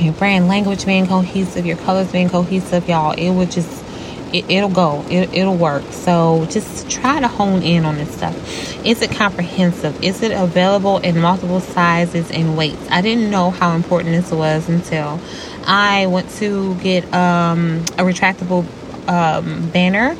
your 0.00 0.14
brand 0.14 0.48
language 0.48 0.86
being 0.86 1.06
cohesive, 1.06 1.66
your 1.66 1.76
colors 1.78 2.10
being 2.10 2.28
cohesive, 2.28 2.88
y'all, 2.88 3.12
it 3.12 3.30
would 3.30 3.50
just 3.50 3.84
it, 4.32 4.46
will 4.48 4.68
go 4.68 5.04
it, 5.08 5.32
it'll 5.32 5.56
work. 5.56 5.84
So 5.90 6.46
just 6.50 6.90
try 6.90 7.20
to 7.20 7.28
hone 7.28 7.62
in 7.62 7.84
on 7.84 7.96
this 7.96 8.14
stuff. 8.14 8.36
Is 8.84 9.02
it 9.02 9.10
comprehensive? 9.10 10.02
Is 10.02 10.22
it 10.22 10.32
available 10.32 10.98
in 10.98 11.18
multiple 11.18 11.60
sizes 11.60 12.30
and 12.30 12.56
weights? 12.56 12.86
I 12.90 13.00
didn't 13.00 13.30
know 13.30 13.50
how 13.50 13.74
important 13.74 14.14
this 14.14 14.30
was 14.30 14.68
until 14.68 15.20
i 15.70 16.06
went 16.06 16.30
to 16.30 16.74
get 16.76 17.04
um, 17.12 17.80
a 17.98 18.02
retractable 18.02 18.64
um, 19.06 19.68
banner 19.70 20.16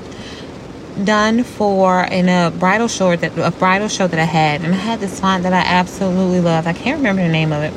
done 1.03 1.43
for 1.43 2.03
in 2.05 2.29
a 2.29 2.51
bridal 2.59 2.89
show 2.89 3.17
that 3.17 3.39
a 3.39 3.51
bridal 3.57 3.89
show 3.89 4.07
that 4.07 4.19
i 4.19 4.25
had. 4.25 4.63
And 4.63 4.75
i 4.75 4.77
had 4.77 5.01
this 5.01 5.21
font 5.21 5.45
that 5.45 5.53
i 5.53 5.61
absolutely 5.61 6.41
loved. 6.41 6.67
I 6.67 6.73
can't 6.73 6.99
remember 6.99 7.23
the 7.23 7.29
name 7.29 7.53
of 7.53 7.63
it 7.63 7.73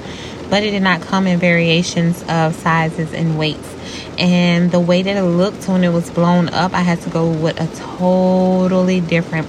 but 0.51 0.63
it 0.63 0.71
did 0.71 0.83
not 0.83 1.01
come 1.01 1.25
in 1.27 1.39
variations 1.39 2.21
of 2.27 2.53
sizes 2.53 3.13
and 3.13 3.39
weights. 3.39 3.73
And 4.19 4.69
the 4.69 4.81
way 4.81 5.01
that 5.01 5.15
it 5.15 5.23
looked 5.23 5.67
when 5.69 5.85
it 5.85 5.93
was 5.93 6.09
blown 6.11 6.49
up, 6.49 6.73
I 6.73 6.81
had 6.81 6.99
to 7.03 7.09
go 7.09 7.31
with 7.31 7.59
a 7.59 7.67
totally 7.97 8.99
different 8.99 9.47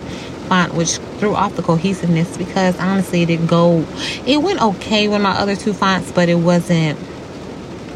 font, 0.49 0.75
which 0.75 0.99
threw 1.19 1.35
off 1.35 1.57
the 1.57 1.63
cohesiveness 1.63 2.37
because 2.37 2.79
honestly, 2.79 3.23
it 3.23 3.27
didn't 3.27 3.49
go. 3.49 3.85
It 4.25 4.41
went 4.41 4.63
okay 4.63 5.09
with 5.09 5.21
my 5.21 5.33
other 5.33 5.57
two 5.57 5.73
fonts, 5.73 6.13
but 6.13 6.29
it 6.29 6.37
wasn't 6.37 6.99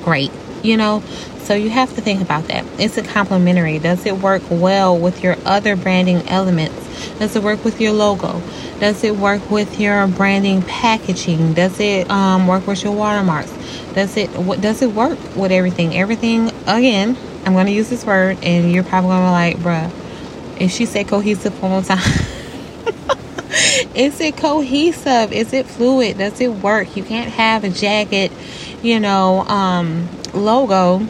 great, 0.03 0.33
you 0.67 0.77
know. 0.77 1.03
So 1.39 1.55
you 1.55 1.71
have 1.71 1.95
to 1.95 2.01
think 2.01 2.21
about 2.21 2.49
that. 2.49 2.65
Is 2.81 2.99
it 2.99 3.07
complementary? 3.07 3.79
Does 3.79 4.05
it 4.05 4.19
work 4.19 4.43
well 4.51 4.99
with 4.99 5.23
your 5.23 5.37
other 5.45 5.77
branding 5.77 6.29
elements? 6.29 6.75
Does 7.19 7.37
it 7.37 7.43
work 7.43 7.65
with 7.65 7.81
your 7.81 7.93
logo? 7.93 8.43
Does 8.81 9.05
it 9.05 9.17
work 9.17 9.49
with 9.51 9.79
your 9.79 10.09
branding 10.09 10.63
packaging? 10.63 11.55
Does 11.55 11.79
it 11.79 12.11
um, 12.11 12.49
work 12.49 12.67
with 12.67 12.83
your 12.83 12.95
watermarks? 12.95 13.53
Does 13.95 14.17
it 14.17 14.29
what 14.31 14.61
does 14.61 14.83
it 14.83 14.91
work 14.93 15.19
with 15.37 15.53
everything? 15.53 15.97
Everything 15.97 16.49
again, 16.67 17.17
I'm 17.45 17.55
gonna 17.55 17.71
use 17.71 17.89
this 17.89 18.05
word 18.05 18.39
and 18.43 18.73
you're 18.73 18.85
probably 18.85 19.11
gonna 19.11 19.27
be 19.27 19.31
like, 19.31 19.57
bruh, 19.59 20.61
if 20.61 20.73
she 20.73 20.85
said 20.85 21.07
cohesive 21.09 21.63
one 21.63 21.71
more 21.71 21.83
time. 21.83 21.99
is 23.95 24.21
it 24.21 24.37
cohesive? 24.37 25.33
Is 25.33 25.53
it 25.53 25.67
fluid? 25.67 26.19
Does 26.19 26.41
it 26.41 26.49
work? 26.49 26.97
You 26.97 27.05
can't 27.05 27.31
have 27.31 27.65
a 27.65 27.71
jagged, 27.71 28.33
you 28.83 29.01
know, 29.01 29.41
um, 29.43 30.09
logo 30.35 31.07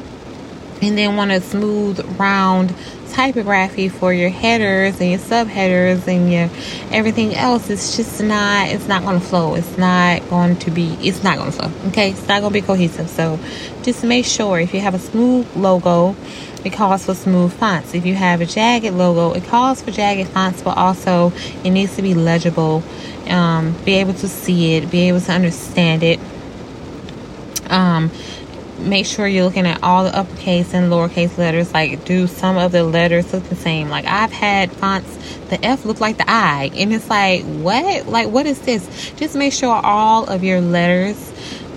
and 0.82 0.98
then 0.98 1.16
want 1.16 1.30
a 1.30 1.40
smooth 1.40 1.98
round 2.18 2.74
typography 3.08 3.88
for 3.88 4.12
your 4.12 4.28
headers 4.28 5.00
and 5.00 5.10
your 5.10 5.18
subheaders 5.18 6.06
and 6.06 6.30
your 6.30 6.50
everything 6.94 7.34
else. 7.34 7.70
It's 7.70 7.96
just 7.96 8.22
not 8.22 8.68
it's 8.68 8.86
not 8.86 9.02
going 9.02 9.18
to 9.18 9.24
flow. 9.24 9.54
It's 9.54 9.78
not 9.78 10.28
going 10.28 10.56
to 10.58 10.70
be 10.70 10.96
it's 11.00 11.22
not 11.22 11.38
going 11.38 11.50
to 11.50 11.56
flow 11.56 11.88
okay? 11.88 12.10
It's 12.10 12.28
not 12.28 12.40
going 12.40 12.52
to 12.52 12.60
be 12.60 12.66
cohesive. 12.66 13.08
So 13.08 13.38
just 13.82 14.04
make 14.04 14.26
sure 14.26 14.60
if 14.60 14.74
you 14.74 14.80
have 14.80 14.94
a 14.94 14.98
smooth 14.98 15.48
logo 15.56 16.14
it 16.64 16.72
calls 16.72 17.06
for 17.06 17.14
smooth 17.14 17.52
fonts. 17.52 17.94
If 17.94 18.04
you 18.04 18.14
have 18.14 18.40
a 18.40 18.46
jagged 18.46 18.92
logo 18.92 19.32
it 19.32 19.44
calls 19.44 19.80
for 19.80 19.90
jagged 19.90 20.28
fonts 20.30 20.62
but 20.62 20.76
also 20.76 21.32
it 21.64 21.70
needs 21.70 21.96
to 21.96 22.02
be 22.02 22.14
legible 22.14 22.82
um, 23.28 23.74
be 23.84 23.94
able 23.94 24.14
to 24.14 24.28
see 24.28 24.74
it 24.74 24.90
be 24.90 25.08
able 25.08 25.20
to 25.20 25.32
understand 25.32 26.02
it. 26.02 26.20
Um, 27.70 28.10
make 28.78 29.06
sure 29.06 29.26
you're 29.26 29.44
looking 29.44 29.66
at 29.66 29.82
all 29.82 30.04
the 30.04 30.16
uppercase 30.16 30.74
and 30.74 30.90
lowercase 30.90 31.36
letters. 31.38 31.72
Like, 31.72 32.04
do 32.04 32.26
some 32.26 32.56
of 32.56 32.72
the 32.72 32.84
letters 32.84 33.32
look 33.32 33.44
the 33.44 33.56
same? 33.56 33.88
Like, 33.88 34.04
I've 34.04 34.32
had 34.32 34.72
fonts, 34.72 35.16
the 35.48 35.64
F 35.64 35.84
look 35.84 36.00
like 36.00 36.18
the 36.18 36.28
I, 36.28 36.70
and 36.74 36.92
it's 36.92 37.08
like, 37.08 37.44
what? 37.44 38.06
Like, 38.06 38.28
what 38.28 38.46
is 38.46 38.60
this? 38.60 39.12
Just 39.12 39.34
make 39.34 39.52
sure 39.52 39.74
all 39.74 40.24
of 40.24 40.44
your 40.44 40.60
letters, 40.60 41.16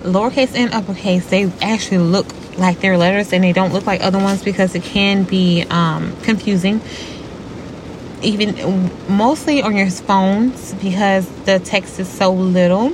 lowercase 0.01 0.55
and 0.55 0.73
uppercase, 0.73 1.29
they 1.29 1.51
actually 1.61 1.99
look 1.99 2.27
like 2.57 2.79
their 2.79 2.97
letters 2.97 3.31
and 3.31 3.43
they 3.43 3.53
don't 3.53 3.71
look 3.71 3.85
like 3.85 4.01
other 4.01 4.19
ones 4.19 4.43
because 4.43 4.75
it 4.75 4.83
can 4.83 5.23
be 5.23 5.65
um, 5.69 6.15
confusing 6.23 6.81
even 8.21 8.91
mostly 9.07 9.61
on 9.61 9.75
your 9.75 9.89
phones 9.89 10.73
because 10.75 11.27
the 11.45 11.59
text 11.59 11.99
is 11.99 12.07
so 12.09 12.33
little 12.33 12.91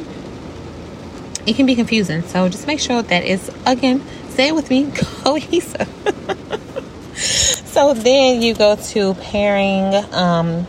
it 1.46 1.56
can 1.56 1.66
be 1.66 1.76
confusing. 1.76 2.22
So 2.24 2.50
just 2.50 2.68
make 2.68 2.80
sure 2.80 3.02
that 3.02 3.24
it's, 3.24 3.50
again, 3.66 4.02
say 4.30 4.50
it 4.50 4.56
with 4.56 4.70
me, 4.70 4.92
cohesive. 4.96 5.88
so 7.16 7.94
then 7.94 8.42
you 8.42 8.54
go 8.54 8.76
to 8.76 9.14
pairing, 9.16 9.94
um, 10.14 10.66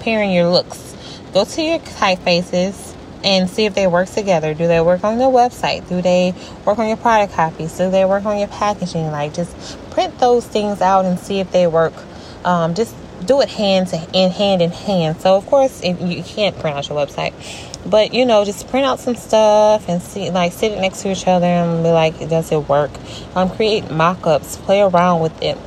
pairing 0.00 0.32
your 0.32 0.48
looks. 0.48 0.96
Go 1.32 1.44
to 1.44 1.62
your 1.62 1.78
typefaces 1.78 2.94
and 3.24 3.50
see 3.50 3.64
if 3.64 3.74
they 3.74 3.86
work 3.86 4.08
together. 4.08 4.54
Do 4.54 4.66
they 4.68 4.80
work 4.80 5.04
on 5.04 5.18
your 5.18 5.32
website? 5.32 5.88
Do 5.88 6.00
they 6.00 6.34
work 6.64 6.78
on 6.78 6.88
your 6.88 6.96
product 6.96 7.34
copies? 7.34 7.76
Do 7.76 7.90
they 7.90 8.04
work 8.04 8.24
on 8.24 8.38
your 8.38 8.48
packaging? 8.48 9.10
Like 9.10 9.34
just 9.34 9.78
print 9.90 10.18
those 10.18 10.46
things 10.46 10.80
out 10.80 11.04
and 11.04 11.18
see 11.18 11.40
if 11.40 11.50
they 11.50 11.66
work. 11.66 11.94
Um, 12.44 12.74
just 12.74 12.94
do 13.24 13.40
it 13.40 13.48
hand 13.48 13.88
to 13.88 13.96
in 14.12 14.30
hand 14.30 14.62
in 14.62 14.70
hand. 14.70 15.20
So 15.20 15.36
of 15.36 15.46
course, 15.46 15.80
if 15.82 16.00
you 16.00 16.22
can't 16.22 16.58
print 16.58 16.76
out 16.76 16.88
your 16.88 16.98
website, 16.98 17.32
but 17.86 18.14
you 18.14 18.26
know, 18.26 18.44
just 18.44 18.68
print 18.68 18.86
out 18.86 18.98
some 19.00 19.14
stuff 19.14 19.88
and 19.88 20.02
see, 20.02 20.30
like, 20.30 20.52
sit 20.52 20.72
it 20.72 20.80
next 20.80 21.02
to 21.02 21.10
each 21.10 21.26
other 21.26 21.46
and 21.46 21.82
be 21.82 21.90
like, 21.90 22.18
does 22.28 22.52
it 22.52 22.68
work? 22.68 22.90
Um, 23.34 23.50
create 23.50 23.90
mock-ups, 23.90 24.56
play 24.56 24.80
around 24.80 25.20
with 25.20 25.42
it. 25.42 25.58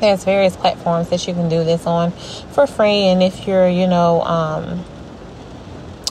There's 0.00 0.24
various 0.24 0.56
platforms 0.56 1.08
that 1.10 1.26
you 1.26 1.34
can 1.34 1.48
do 1.48 1.64
this 1.64 1.86
on 1.86 2.10
for 2.10 2.66
free, 2.66 3.06
and 3.06 3.22
if 3.22 3.46
you're, 3.46 3.68
you 3.68 3.86
know, 3.86 4.22
um, 4.22 4.84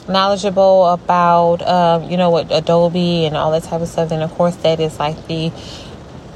knowledgeable 0.08 0.86
about, 0.86 1.62
um, 1.62 2.10
you 2.10 2.16
know, 2.16 2.30
what 2.30 2.50
Adobe 2.50 3.24
and 3.24 3.36
all 3.36 3.50
that 3.52 3.62
type 3.62 3.80
of 3.80 3.88
stuff, 3.88 4.08
then 4.08 4.22
of 4.22 4.30
course 4.32 4.56
that 4.56 4.80
is 4.80 4.98
like 4.98 5.26
the 5.28 5.50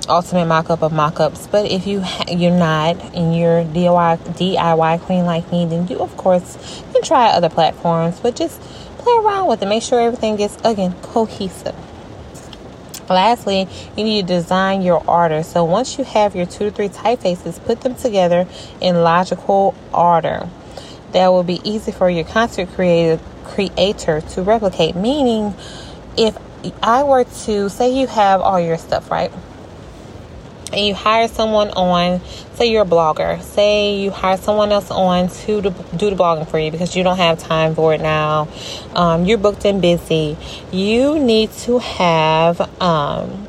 ultimate 0.08 0.46
mock-up 0.46 0.82
of 0.82 0.92
mock-ups. 0.92 1.46
But 1.46 1.70
if 1.70 1.86
you 1.86 2.00
ha- 2.00 2.24
you're 2.28 2.50
not 2.50 2.96
and 3.14 3.36
you're 3.36 3.64
DIY 3.64 4.18
DIY 4.36 5.00
queen 5.00 5.24
like 5.24 5.50
me 5.52 5.66
then 5.66 5.86
you 5.88 5.98
of 5.98 6.16
course 6.16 6.82
can 6.92 7.02
try 7.02 7.28
other 7.28 7.48
platforms. 7.48 8.20
But 8.20 8.36
just 8.36 8.60
play 8.98 9.14
around 9.18 9.48
with 9.48 9.62
it. 9.62 9.66
Make 9.66 9.82
sure 9.82 10.00
everything 10.00 10.36
gets 10.36 10.56
again 10.64 10.94
cohesive. 11.02 11.74
Lastly 13.08 13.68
you 13.96 14.04
need 14.04 14.26
to 14.26 14.34
design 14.34 14.82
your 14.82 15.02
order. 15.08 15.42
So 15.42 15.64
once 15.64 15.98
you 15.98 16.04
have 16.04 16.34
your 16.34 16.46
two 16.46 16.64
to 16.64 16.70
three 16.70 16.88
typefaces 16.88 17.62
put 17.64 17.82
them 17.82 17.94
together 17.94 18.46
in 18.80 19.02
logical 19.02 19.74
order. 19.92 20.48
That 21.12 21.28
will 21.28 21.44
be 21.44 21.60
easy 21.64 21.90
for 21.92 22.10
your 22.10 22.24
content 22.24 22.74
creator 22.74 23.22
creator 23.44 24.20
to 24.20 24.42
replicate. 24.42 24.94
Meaning 24.94 25.54
if 26.16 26.36
I 26.82 27.02
were 27.02 27.24
to 27.24 27.70
say 27.70 27.98
you 27.98 28.06
have 28.08 28.40
all 28.40 28.60
your 28.60 28.76
stuff 28.76 29.10
right 29.10 29.32
and 30.72 30.80
you 30.86 30.94
hire 30.94 31.28
someone 31.28 31.70
on, 31.70 32.20
say 32.54 32.70
you're 32.70 32.82
a 32.82 32.86
blogger, 32.86 33.40
say 33.42 33.98
you 33.98 34.10
hire 34.10 34.36
someone 34.36 34.72
else 34.72 34.90
on 34.90 35.28
to 35.28 35.60
do 35.60 36.10
the 36.10 36.16
blogging 36.16 36.48
for 36.48 36.58
you 36.58 36.70
because 36.70 36.96
you 36.96 37.02
don't 37.02 37.16
have 37.16 37.38
time 37.38 37.74
for 37.74 37.94
it 37.94 38.00
now, 38.00 38.48
um, 38.94 39.24
you're 39.24 39.38
booked 39.38 39.64
and 39.64 39.80
busy, 39.80 40.36
you 40.72 41.18
need 41.18 41.50
to 41.52 41.78
have 41.78 42.60
um, 42.80 43.46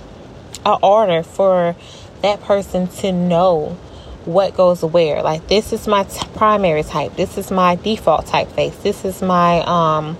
an 0.66 0.78
order 0.82 1.24
for 1.24 1.76
that 2.22 2.42
person 2.42 2.88
to 2.88 3.12
know 3.12 3.78
what 4.26 4.56
goes 4.56 4.84
where. 4.84 5.22
Like, 5.24 5.48
this 5.48 5.74
is 5.74 5.88
my 5.88 6.04
t- 6.04 6.28
primary 6.36 6.84
type, 6.84 7.16
this 7.16 7.38
is 7.38 7.52
my 7.52 7.76
default 7.76 8.26
typeface, 8.26 8.82
this 8.82 9.06
is 9.06 9.22
my. 9.22 9.62
Um, 9.62 10.18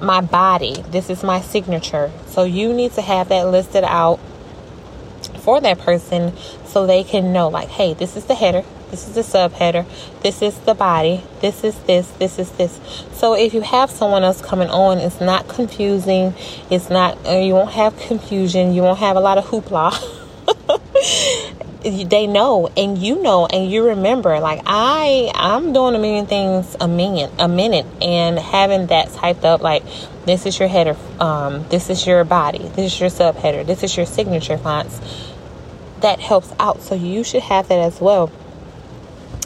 my 0.00 0.20
body. 0.20 0.74
This 0.90 1.10
is 1.10 1.22
my 1.22 1.40
signature. 1.40 2.10
So 2.26 2.44
you 2.44 2.72
need 2.72 2.92
to 2.92 3.02
have 3.02 3.28
that 3.30 3.48
listed 3.48 3.84
out 3.84 4.20
for 5.46 5.60
that 5.60 5.78
person 5.78 6.36
so 6.66 6.86
they 6.86 7.04
can 7.04 7.32
know 7.32 7.46
like 7.48 7.68
hey 7.68 7.94
this 7.94 8.16
is 8.16 8.24
the 8.24 8.34
header 8.34 8.64
this 8.90 9.08
is 9.08 9.14
the 9.14 9.22
subheader. 9.22 9.84
This 10.22 10.42
is 10.42 10.58
the 10.60 10.74
body. 10.74 11.22
This 11.40 11.64
is 11.64 11.76
this. 11.80 12.08
This 12.12 12.38
is 12.38 12.52
this. 12.52 12.80
So 13.12 13.34
if 13.34 13.52
you 13.52 13.62
have 13.62 13.90
someone 13.90 14.22
else 14.22 14.40
coming 14.40 14.70
on, 14.70 14.98
it's 14.98 15.20
not 15.20 15.48
confusing. 15.48 16.34
It's 16.70 16.88
not. 16.88 17.18
Uh, 17.26 17.38
you 17.38 17.54
won't 17.54 17.72
have 17.72 17.98
confusion. 17.98 18.74
You 18.74 18.82
won't 18.82 19.00
have 19.00 19.16
a 19.16 19.20
lot 19.20 19.38
of 19.38 19.46
hoopla. 19.46 19.92
they 22.08 22.26
know 22.26 22.68
and 22.76 22.98
you 22.98 23.22
know 23.22 23.46
and 23.46 23.70
you 23.70 23.84
remember 23.84 24.40
like 24.40 24.60
i 24.66 25.30
i'm 25.36 25.72
doing 25.72 25.94
a 25.94 25.98
million 26.00 26.26
things 26.26 26.74
a 26.80 26.88
minute 26.88 27.30
a 27.38 27.46
minute 27.46 27.86
and 28.02 28.40
having 28.40 28.88
that 28.88 29.08
typed 29.12 29.44
up 29.44 29.60
like 29.60 29.84
this 30.24 30.46
is 30.46 30.58
your 30.58 30.68
header 30.68 30.96
um, 31.20 31.64
this 31.68 31.88
is 31.88 32.04
your 32.04 32.24
body 32.24 32.66
this 32.74 32.92
is 32.92 33.00
your 33.00 33.08
subheader 33.08 33.64
this 33.64 33.84
is 33.84 33.96
your 33.96 34.06
signature 34.06 34.58
fonts 34.58 35.00
that 36.06 36.20
helps 36.20 36.52
out 36.60 36.80
so 36.82 36.94
you 36.94 37.24
should 37.24 37.42
have 37.42 37.66
that 37.66 37.80
as 37.80 38.00
well. 38.00 38.30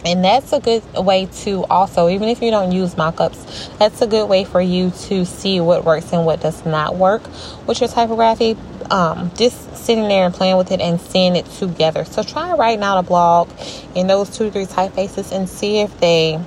And 0.04 0.22
that's 0.22 0.52
a 0.52 0.60
good 0.60 0.82
way 0.94 1.26
to 1.44 1.64
also 1.64 2.08
even 2.08 2.28
if 2.28 2.42
you 2.42 2.50
don't 2.50 2.72
use 2.72 2.94
mockups 2.94 3.78
that's 3.78 4.00
a 4.00 4.06
good 4.06 4.28
way 4.28 4.44
for 4.44 4.60
you 4.60 4.90
to 5.08 5.24
see 5.24 5.60
what 5.60 5.84
works 5.84 6.12
and 6.12 6.24
what 6.24 6.40
does 6.40 6.64
not 6.64 6.96
work 6.96 7.22
with 7.66 7.80
your 7.80 7.88
typography 7.88 8.56
um, 8.90 9.30
just 9.36 9.76
sitting 9.76 10.08
there 10.08 10.26
and 10.26 10.34
playing 10.34 10.56
with 10.56 10.70
it 10.72 10.80
and 10.80 11.00
seeing 11.00 11.36
it 11.36 11.46
together. 11.46 12.04
So 12.04 12.22
try 12.22 12.52
writing 12.52 12.82
out 12.82 12.98
a 12.98 13.02
blog 13.02 13.50
in 13.94 14.06
those 14.06 14.36
two 14.36 14.50
three 14.50 14.66
typefaces 14.66 15.32
and 15.32 15.48
see 15.48 15.80
if 15.80 15.98
they 16.00 16.40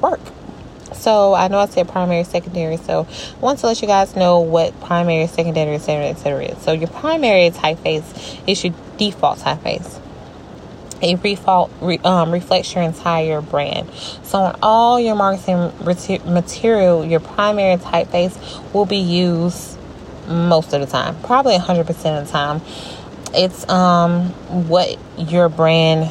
work 0.00 0.20
so 1.00 1.34
I 1.34 1.48
know 1.48 1.58
I 1.58 1.66
said 1.66 1.88
primary, 1.88 2.24
secondary. 2.24 2.76
So 2.76 3.06
I 3.10 3.38
want 3.40 3.58
to 3.60 3.66
let 3.66 3.80
you 3.80 3.88
guys 3.88 4.14
know 4.14 4.40
what 4.40 4.78
primary, 4.80 5.26
secondary, 5.26 5.76
etc., 5.76 6.06
etc. 6.06 6.44
is. 6.44 6.62
So 6.62 6.72
your 6.72 6.88
primary 6.88 7.50
typeface 7.50 8.40
is 8.46 8.62
your 8.64 8.74
default 8.98 9.38
typeface 9.38 10.00
a 11.02 11.14
default 11.14 11.70
re, 11.80 11.98
um, 11.98 12.30
reflects 12.30 12.74
your 12.74 12.84
entire 12.84 13.40
brand. 13.40 13.90
So 14.22 14.38
on 14.38 14.58
all 14.62 15.00
your 15.00 15.14
marketing 15.14 15.72
material, 16.26 17.04
your 17.04 17.20
primary 17.20 17.76
typeface 17.78 18.72
will 18.72 18.86
be 18.86 18.98
used 18.98 19.78
most 20.28 20.72
of 20.72 20.80
the 20.80 20.86
time, 20.86 21.16
probably 21.22 21.56
100% 21.56 21.88
of 21.88 22.26
the 22.26 22.30
time. 22.30 22.60
It's 23.32 23.68
um, 23.68 24.28
what 24.68 24.98
your 25.16 25.48
brand 25.48 26.10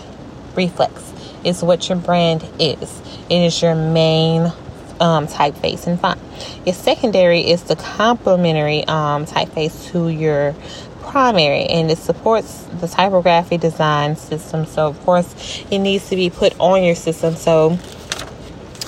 reflects. 0.56 1.14
It's 1.44 1.62
what 1.62 1.88
your 1.88 1.98
brand 1.98 2.44
is. 2.60 3.02
It 3.30 3.42
is 3.42 3.62
your 3.62 3.76
main 3.76 4.52
um, 5.00 5.28
typeface 5.28 5.88
and 5.88 6.00
font. 6.00 6.20
Your 6.66 6.76
secondary 6.76 7.42
is 7.42 7.64
the 7.64 7.76
complementary 7.76 8.86
um, 8.86 9.26
typeface 9.26 9.92
to 9.92 10.10
your 10.10 10.56
primary 11.02 11.66
and 11.66 11.90
it 11.90 11.98
supports 11.98 12.64
the 12.80 12.88
typography 12.88 13.58
design 13.58 14.16
system. 14.16 14.66
So, 14.66 14.88
of 14.88 15.00
course, 15.06 15.64
it 15.72 15.80
needs 15.80 16.10
to 16.10 16.16
be 16.16 16.30
put 16.30 16.58
on 16.60 16.84
your 16.84 16.96
system. 16.96 17.36
So, 17.36 17.78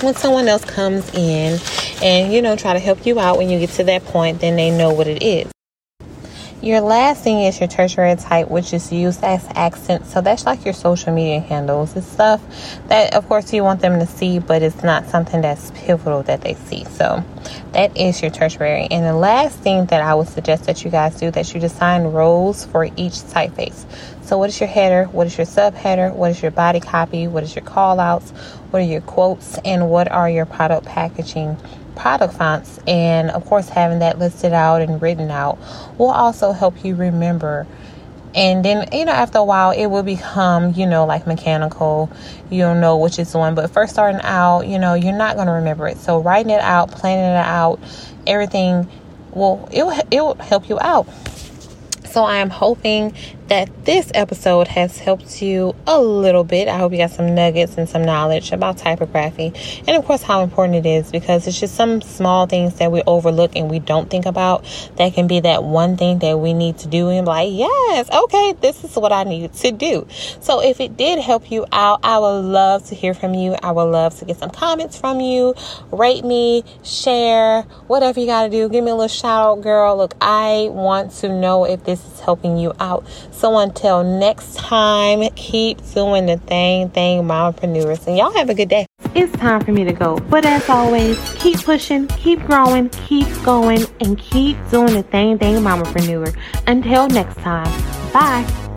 when 0.01 0.15
someone 0.15 0.47
else 0.47 0.65
comes 0.65 1.13
in 1.13 1.59
and 2.01 2.33
you 2.33 2.41
know 2.41 2.55
try 2.55 2.73
to 2.73 2.79
help 2.79 3.05
you 3.05 3.19
out 3.19 3.37
when 3.37 3.49
you 3.49 3.59
get 3.59 3.69
to 3.71 3.83
that 3.85 4.03
point, 4.05 4.41
then 4.41 4.55
they 4.55 4.75
know 4.75 4.93
what 4.93 5.07
it 5.07 5.21
is. 5.21 5.51
Your 6.61 6.79
last 6.79 7.23
thing 7.23 7.39
is 7.39 7.59
your 7.59 7.67
tertiary 7.67 8.15
type, 8.17 8.47
which 8.51 8.71
is 8.71 8.91
used 8.91 9.23
as 9.23 9.43
accent. 9.55 10.05
So 10.05 10.21
that's 10.21 10.45
like 10.45 10.63
your 10.63 10.75
social 10.75 11.11
media 11.11 11.39
handles. 11.39 11.95
It's 11.95 12.05
stuff 12.05 12.39
that, 12.87 13.15
of 13.15 13.27
course, 13.27 13.51
you 13.51 13.63
want 13.63 13.81
them 13.81 13.97
to 13.97 14.05
see, 14.05 14.37
but 14.37 14.61
it's 14.61 14.83
not 14.83 15.07
something 15.07 15.41
that's 15.41 15.71
pivotal 15.71 16.21
that 16.23 16.41
they 16.41 16.53
see. 16.53 16.83
So 16.83 17.23
that 17.71 17.97
is 17.97 18.21
your 18.21 18.29
tertiary. 18.29 18.87
And 18.91 19.03
the 19.03 19.15
last 19.15 19.57
thing 19.57 19.87
that 19.87 20.03
I 20.03 20.13
would 20.13 20.27
suggest 20.27 20.65
that 20.65 20.85
you 20.85 20.91
guys 20.91 21.15
do 21.15 21.31
that 21.31 21.51
you 21.51 21.59
design 21.59 22.03
roles 22.03 22.63
for 22.67 22.85
each 22.85 23.13
typeface. 23.13 23.83
So 24.21 24.37
what 24.37 24.49
is 24.49 24.59
your 24.59 24.69
header? 24.69 25.05
What 25.05 25.25
is 25.25 25.35
your 25.39 25.47
subheader? 25.47 26.13
What 26.13 26.29
is 26.29 26.43
your 26.43 26.51
body 26.51 26.79
copy? 26.79 27.27
What 27.27 27.41
is 27.41 27.55
your 27.55 27.65
call 27.65 27.99
outs? 27.99 28.29
What 28.69 28.83
are 28.83 28.85
your 28.85 29.01
quotes? 29.01 29.57
And 29.65 29.89
what 29.89 30.11
are 30.11 30.29
your 30.29 30.45
product 30.45 30.85
packaging? 30.85 31.57
Product 31.95 32.33
fonts 32.33 32.79
and 32.87 33.29
of 33.31 33.45
course 33.45 33.69
having 33.69 33.99
that 33.99 34.19
listed 34.19 34.53
out 34.53 34.81
and 34.81 35.01
written 35.01 35.29
out 35.29 35.57
will 35.97 36.09
also 36.09 36.51
help 36.51 36.83
you 36.83 36.95
remember. 36.95 37.67
And 38.33 38.63
then 38.63 38.87
you 38.93 39.05
know 39.05 39.11
after 39.11 39.39
a 39.39 39.43
while 39.43 39.71
it 39.71 39.87
will 39.87 40.03
become 40.03 40.73
you 40.73 40.85
know 40.85 41.05
like 41.05 41.27
mechanical. 41.27 42.09
You'll 42.49 42.75
know 42.75 42.97
which 42.97 43.19
is 43.19 43.33
one 43.33 43.55
but 43.55 43.69
first 43.71 43.93
starting 43.93 44.21
out 44.21 44.61
you 44.61 44.79
know 44.79 44.93
you're 44.93 45.17
not 45.17 45.35
going 45.35 45.47
to 45.47 45.53
remember 45.53 45.87
it. 45.87 45.97
So 45.97 46.21
writing 46.21 46.51
it 46.51 46.61
out 46.61 46.91
planning 46.91 47.25
it 47.25 47.45
out 47.45 47.79
everything 48.25 48.87
will 49.33 49.67
it 49.71 49.83
will, 49.83 49.99
it 50.11 50.21
will 50.21 50.35
help 50.35 50.69
you 50.69 50.79
out. 50.79 51.07
So 52.05 52.23
I 52.23 52.37
am 52.37 52.49
hoping 52.49 53.13
that 53.51 53.83
this 53.83 54.09
episode 54.13 54.65
has 54.69 54.97
helped 54.97 55.41
you 55.41 55.75
a 55.85 55.99
little 55.99 56.45
bit. 56.45 56.69
I 56.69 56.77
hope 56.77 56.93
you 56.93 56.97
got 56.99 57.11
some 57.11 57.35
nuggets 57.35 57.77
and 57.77 57.89
some 57.89 58.01
knowledge 58.01 58.53
about 58.53 58.77
typography 58.77 59.51
and, 59.85 59.97
of 59.97 60.05
course, 60.05 60.21
how 60.23 60.41
important 60.41 60.85
it 60.85 60.89
is 60.89 61.11
because 61.11 61.45
it's 61.47 61.59
just 61.59 61.75
some 61.75 61.99
small 61.99 62.47
things 62.47 62.75
that 62.75 62.93
we 62.93 63.03
overlook 63.05 63.57
and 63.57 63.69
we 63.69 63.79
don't 63.79 64.09
think 64.09 64.25
about 64.25 64.63
that 64.95 65.13
can 65.15 65.27
be 65.27 65.41
that 65.41 65.65
one 65.65 65.97
thing 65.97 66.19
that 66.19 66.39
we 66.39 66.53
need 66.53 66.77
to 66.77 66.87
do 66.87 67.09
and 67.09 67.27
like, 67.27 67.49
yes, 67.51 68.09
okay, 68.09 68.53
this 68.61 68.85
is 68.85 68.95
what 68.95 69.11
I 69.11 69.25
need 69.25 69.51
to 69.51 69.71
do. 69.73 70.07
So 70.39 70.63
if 70.63 70.79
it 70.79 70.95
did 70.95 71.19
help 71.19 71.51
you 71.51 71.65
out, 71.73 71.99
I 72.03 72.19
would 72.19 72.45
love 72.45 72.85
to 72.85 72.95
hear 72.95 73.13
from 73.13 73.33
you. 73.33 73.57
I 73.61 73.71
would 73.71 73.83
love 73.83 74.17
to 74.19 74.23
get 74.25 74.37
some 74.37 74.51
comments 74.51 74.97
from 74.97 75.19
you. 75.19 75.55
Rate 75.91 76.23
me, 76.23 76.63
share, 76.85 77.63
whatever 77.87 78.21
you 78.21 78.27
got 78.27 78.43
to 78.43 78.49
do. 78.49 78.69
Give 78.69 78.81
me 78.81 78.91
a 78.91 78.95
little 78.95 79.09
shout 79.09 79.45
out, 79.45 79.61
girl. 79.61 79.97
Look, 79.97 80.13
I 80.21 80.69
want 80.71 81.11
to 81.15 81.27
know 81.27 81.65
if 81.65 81.83
this 81.83 81.99
is 82.05 82.21
helping 82.21 82.57
you 82.57 82.71
out. 82.79 83.05
So 83.41 83.57
until 83.57 84.03
next 84.03 84.55
time, 84.55 85.27
keep 85.35 85.79
doing 85.95 86.27
the 86.27 86.37
thing, 86.37 86.91
thing, 86.91 87.23
mompreneurs. 87.23 88.05
And 88.05 88.15
y'all 88.15 88.31
have 88.33 88.51
a 88.51 88.53
good 88.53 88.69
day. 88.69 88.85
It's 89.15 89.35
time 89.39 89.65
for 89.65 89.71
me 89.71 89.83
to 89.83 89.93
go. 89.93 90.19
But 90.29 90.45
as 90.45 90.69
always, 90.69 91.17
keep 91.39 91.59
pushing, 91.63 92.05
keep 92.09 92.39
growing, 92.45 92.89
keep 92.89 93.27
going, 93.43 93.83
and 93.99 94.15
keep 94.19 94.57
doing 94.69 94.93
the 94.93 95.01
thing, 95.01 95.39
thing, 95.39 95.55
mompreneur. 95.55 96.37
Until 96.67 97.07
next 97.07 97.37
time, 97.39 97.65
bye. 98.13 98.70